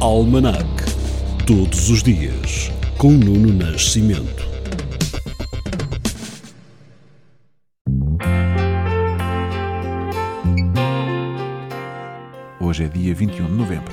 Almanac. 0.00 0.64
Todos 1.44 1.90
os 1.90 2.04
dias, 2.04 2.70
com 2.96 3.10
Nuno 3.10 3.52
Nascimento. 3.52 4.46
Hoje 12.60 12.84
é 12.84 12.88
dia 12.88 13.12
21 13.12 13.46
de 13.46 13.52
novembro, 13.52 13.92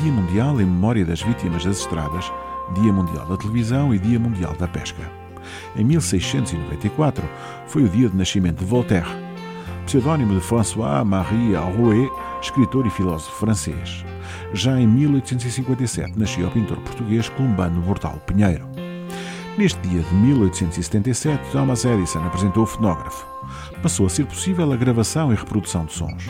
Dia 0.00 0.12
Mundial 0.12 0.60
em 0.60 0.64
memória 0.64 1.04
das 1.04 1.20
vítimas 1.22 1.64
das 1.64 1.80
estradas, 1.80 2.32
Dia 2.80 2.92
Mundial 2.92 3.26
da 3.26 3.36
Televisão 3.36 3.92
e 3.92 3.98
Dia 3.98 4.20
Mundial 4.20 4.54
da 4.54 4.68
Pesca. 4.68 5.10
Em 5.74 5.82
1694 5.82 7.28
foi 7.66 7.82
o 7.82 7.88
dia 7.88 8.08
de 8.08 8.16
nascimento 8.16 8.60
de 8.60 8.64
Voltaire, 8.64 9.10
pseudónimo 9.82 10.34
de 10.34 10.40
François-Marie 10.40 11.56
Arouet, 11.56 12.10
escritor 12.40 12.86
e 12.86 12.90
filósofo 12.90 13.36
francês. 13.36 14.04
Já 14.52 14.78
em 14.78 14.86
1857 14.86 16.18
nascia 16.18 16.46
o 16.46 16.50
pintor 16.50 16.78
português 16.78 17.28
Columbano 17.28 17.80
Bortal 17.80 18.18
Pinheiro. 18.26 18.66
Neste 19.58 19.78
dia 19.80 20.02
de 20.02 20.14
1877, 20.14 21.50
Thomas 21.52 21.84
Edison 21.84 22.24
apresentou 22.24 22.62
o 22.62 22.66
fonógrafo. 22.66 23.26
Passou 23.82 24.06
a 24.06 24.08
ser 24.08 24.24
possível 24.24 24.72
a 24.72 24.76
gravação 24.76 25.32
e 25.32 25.36
reprodução 25.36 25.84
de 25.84 25.92
sons. 25.92 26.26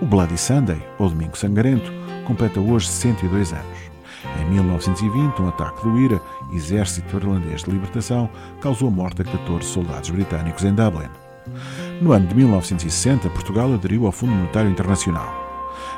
O 0.00 0.06
Bloody 0.06 0.38
Sunday, 0.38 0.80
ou 0.98 1.10
Domingo 1.10 1.36
Sangrento, 1.36 1.92
completa 2.24 2.58
hoje 2.58 2.88
102 2.88 3.52
anos. 3.52 3.78
Em 4.40 4.50
1920, 4.50 5.42
um 5.42 5.48
ataque 5.48 5.82
do 5.82 5.98
IRA, 5.98 6.20
Exército 6.52 7.16
Irlandês 7.16 7.64
de 7.64 7.70
Libertação, 7.70 8.30
causou 8.60 8.88
a 8.88 8.90
morte 8.90 9.22
a 9.22 9.24
14 9.24 9.64
soldados 9.64 10.10
britânicos 10.10 10.64
em 10.64 10.74
Dublin. 10.74 11.08
No 12.00 12.12
ano 12.12 12.28
de 12.28 12.34
1960, 12.36 13.28
Portugal 13.30 13.74
aderiu 13.74 14.06
ao 14.06 14.12
Fundo 14.12 14.32
Monetário 14.32 14.70
Internacional. 14.70 15.48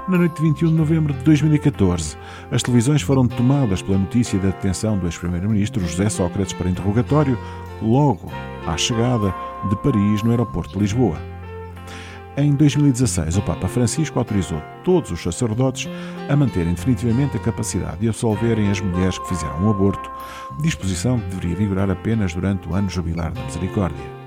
Na 0.08 0.16
noite 0.16 0.36
de 0.36 0.42
21 0.42 0.68
de 0.68 0.74
novembro 0.74 1.12
de 1.12 1.22
2014, 1.24 2.16
as 2.50 2.62
televisões 2.62 3.02
foram 3.02 3.28
tomadas 3.28 3.83
pela 3.83 3.98
notícia 3.98 4.38
da 4.38 4.47
detenção 4.47 4.97
do 4.97 5.06
ex-primeiro-ministro 5.06 5.86
José 5.86 6.08
Sócrates 6.08 6.55
para 6.55 6.70
interrogatório, 6.70 7.38
logo 7.83 8.33
à 8.66 8.78
chegada 8.78 9.34
de 9.69 9.77
Paris 9.77 10.22
no 10.22 10.30
aeroporto 10.30 10.72
de 10.72 10.78
Lisboa. 10.78 11.20
Em 12.34 12.55
2016, 12.55 13.36
o 13.36 13.42
Papa 13.42 13.69
Francisco 13.69 14.19
autorizou 14.19 14.62
todos 14.82 15.10
os 15.10 15.22
sacerdotes 15.22 15.86
a 16.30 16.34
manterem 16.34 16.72
definitivamente 16.72 17.36
a 17.36 17.41
capacidade 17.41 17.98
de 17.98 18.08
absolverem 18.08 18.70
as 18.70 18.80
mulheres 18.80 19.19
que 19.19 19.28
fizeram 19.28 19.66
um 19.66 19.70
aborto, 19.70 20.10
disposição 20.62 21.20
que 21.20 21.27
deveria 21.27 21.56
vigorar 21.56 21.91
apenas 21.91 22.32
durante 22.32 22.66
o 22.66 22.75
ano 22.75 22.88
jubilar 22.88 23.32
da 23.32 23.42
misericórdia. 23.42 24.19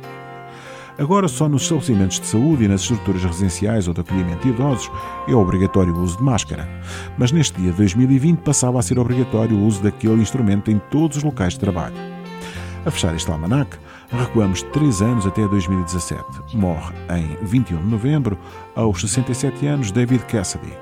Agora, 0.97 1.27
só 1.27 1.49
nos 1.49 1.63
estabelecimentos 1.63 2.19
de 2.19 2.27
saúde 2.27 2.66
e 2.66 2.67
nas 2.67 2.81
estruturas 2.81 3.23
residenciais 3.23 3.88
ou 3.88 3.94
de 3.94 4.02
acolhimento 4.02 4.44
de 4.44 4.53
idosos 4.53 4.91
é 5.27 5.33
obrigatório 5.33 5.94
o 5.94 6.02
uso 6.02 6.17
de 6.17 6.23
máscara. 6.23 6.69
Mas 7.17 7.31
neste 7.31 7.59
dia 7.59 7.72
2020 7.73 8.39
passava 8.39 8.80
a 8.80 8.81
ser 8.81 8.99
obrigatório 8.99 9.58
o 9.58 9.66
uso 9.66 9.81
daquele 9.81 10.21
instrumento 10.21 10.69
em 10.69 10.80
todos 10.91 11.17
os 11.17 11.23
locais 11.23 11.53
de 11.53 11.59
trabalho. 11.59 11.95
A 12.86 12.91
fechar 12.91 13.16
este 13.16 13.31
almanac, 13.31 13.77
recuamos 14.11 14.61
três 14.61 15.02
anos 15.02 15.25
até 15.25 15.47
2017. 15.47 16.23
Morre 16.53 16.94
em 17.09 17.38
21 17.45 17.77
de 17.77 17.88
novembro, 17.88 18.38
aos 18.75 19.02
67 19.02 19.66
anos, 19.66 19.91
David 19.91 20.23
Cassidy, 20.25 20.73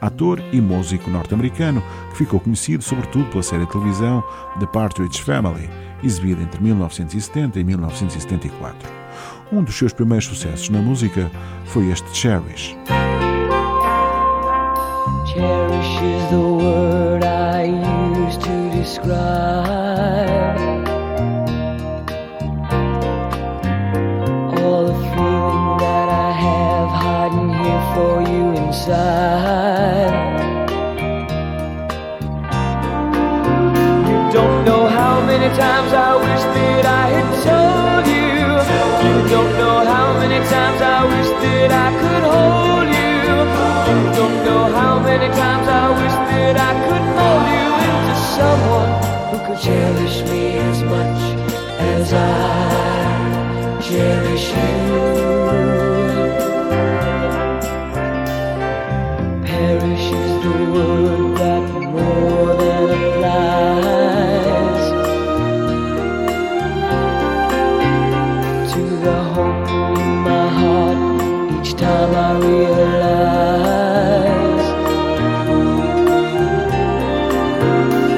ator 0.00 0.40
e 0.52 0.60
músico 0.60 1.10
norte-americano 1.10 1.82
que 2.10 2.18
ficou 2.18 2.38
conhecido 2.38 2.84
sobretudo 2.84 3.24
pela 3.30 3.42
série 3.42 3.64
de 3.64 3.72
televisão 3.72 4.22
The 4.60 4.66
Partridge 4.66 5.22
Family, 5.22 5.68
exibida 6.04 6.42
entre 6.42 6.62
1970 6.62 7.58
e 7.58 7.64
1974. 7.64 9.05
Um 9.52 9.62
dos 9.62 9.76
seus 9.76 9.92
primeiros 9.92 10.26
sucessos 10.26 10.68
na 10.70 10.80
música 10.80 11.30
foi 11.66 11.90
este 11.90 12.12
Cherish. 12.12 12.76
Cherish 15.26 16.00
is 16.02 16.30
the 16.30 16.36
word 16.36 17.22
I 17.22 17.66
use 17.66 18.36
to 18.38 18.70
describe 18.76 20.58
all 24.58 24.86
the 24.86 24.94
feeling 25.14 25.78
that 25.78 26.08
I 26.08 26.32
have 26.32 26.88
hiding 26.90 27.50
here 27.54 27.82
for 27.94 28.22
you 28.28 28.66
inside. 28.66 30.10
You 34.08 34.32
don't 34.32 34.64
know 34.64 34.88
how 34.88 35.20
many 35.24 35.48
times 35.56 35.92
I 35.92 36.16
wish 36.16 36.42
that 36.42 36.86
I. 36.86 37.05
You 39.16 39.22
don't 39.28 39.52
know 39.56 39.78
how 39.82 40.12
many 40.18 40.38
times 40.46 40.80
I 40.82 41.00
wish 41.12 41.30
that 41.42 41.70
I 41.72 41.88
could 42.00 42.24
hold 42.32 42.88
you. 43.00 43.16
You 43.88 44.00
don't 44.20 44.38
know 44.44 44.64
how 44.78 44.94
many 44.98 45.28
times 45.28 45.66
I 45.66 45.84
wish 45.98 46.16
that 46.30 46.56
I 46.68 46.72
could 46.84 47.04
mold 47.16 47.46
you 47.56 47.66
into 47.88 48.14
someone 48.36 48.92
who 49.30 49.36
could 49.46 49.60
cherish 49.64 50.16
me 50.30 50.42
as 50.70 50.78
much 50.82 51.20
as 51.94 52.12
I 52.12 52.20
cherish 53.88 54.46
you. 54.50 54.76
Perish 59.46 60.06
is 60.12 60.32
the 60.44 60.56
word 60.72 61.05
the 69.16 69.24
hope 69.36 69.68
in 69.68 70.14
my 70.28 70.46
heart 70.58 70.98
each 71.56 71.72
time 71.82 72.12
I 72.26 72.30
realize 72.48 73.46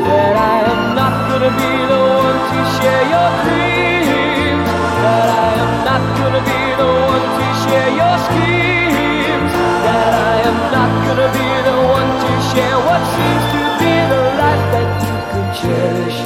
that 0.09 0.35
I 0.53 0.57
am 0.73 0.83
not 1.01 1.15
gonna 1.31 1.53
be 1.63 1.73
the 1.93 2.01
one 2.27 2.41
to 2.51 2.61
share 2.77 3.05
your 3.15 3.29
dreams, 3.45 4.69
that 5.03 5.29
I 5.47 5.51
am 5.65 5.73
not 5.89 6.03
gonna 6.19 6.43
be 6.53 6.63
the 6.83 6.91
one 7.13 7.27
to 7.39 7.47
share 7.63 7.91
your 8.01 8.17
schemes, 8.27 9.53
that 9.87 10.13
I 10.33 10.37
am 10.51 10.59
not 10.77 10.91
gonna 11.07 11.31
be 11.39 11.51
the 11.69 11.77
one 11.99 12.11
to 12.23 12.31
share 12.51 12.79
what 12.89 13.03
seems 13.15 13.45
to 13.55 13.63
be 13.83 13.95
the 14.13 14.23
life 14.43 14.65
that 14.75 14.89
you 15.05 15.17
could 15.31 15.51
cherish 15.61 16.19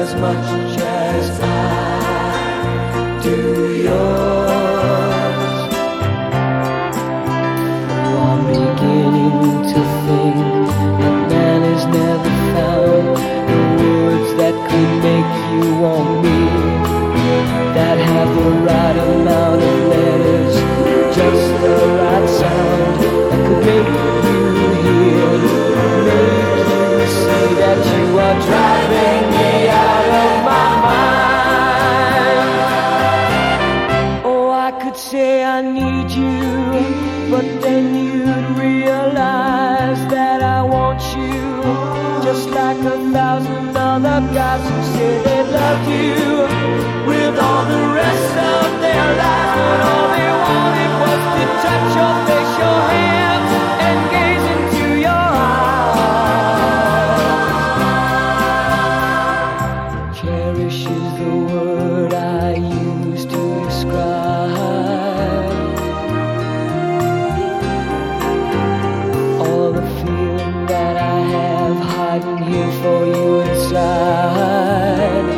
as 0.00 0.08
much 0.24 0.46
as 0.84 1.24
I 1.40 1.47
guys 44.32 44.62
who 44.68 44.82
say 44.92 45.22
they 45.22 45.42
love 45.42 45.88
you, 45.88 47.06
with 47.06 47.38
all 47.38 47.64
the 47.64 47.94
rest 47.94 48.36
of 48.36 48.80
their 48.80 49.16
lives, 49.16 49.37
for 72.82 73.06
you 73.06 73.40
inside. 73.40 75.28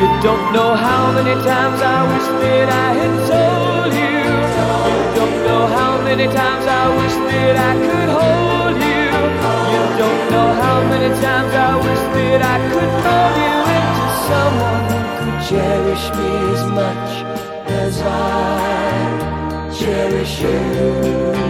You 0.00 0.08
don't 0.26 0.46
know 0.52 0.70
how 0.74 1.12
many 1.12 1.34
times 1.50 1.80
I 1.80 1.98
wish 2.10 2.28
that 2.42 2.68
I 2.68 2.88
had 3.00 3.14
told 3.30 3.92
you. 4.02 4.16
You 4.90 5.02
don't 5.18 5.38
know 5.48 5.62
how 5.78 5.92
many 6.08 6.26
times 6.26 6.64
I 6.80 6.84
wish 6.98 7.16
that 7.30 7.56
I 7.70 7.72
could 7.86 8.10
hold 8.18 8.76
you. 8.90 9.04
You 9.72 9.82
don't 10.02 10.24
know 10.34 10.48
how 10.62 10.76
many 10.92 11.10
times 11.26 11.52
I 11.68 11.72
wish 11.86 12.02
that 12.16 12.40
I 12.54 12.56
could 12.70 12.92
mold 13.04 13.34
you 13.44 13.58
into 13.78 14.08
someone 14.30 14.86
who 14.90 15.00
could 15.18 15.38
cherish 15.50 16.04
me 16.18 16.30
as 16.54 16.62
much 16.80 17.10
as 17.82 17.94
I 18.02 19.70
cherish 19.78 20.34
you. 20.42 21.49